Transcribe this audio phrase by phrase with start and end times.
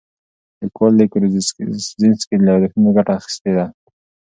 [0.61, 3.65] لیکوال د کروزینسکي له یادښتونو ګټه اخیستې ده.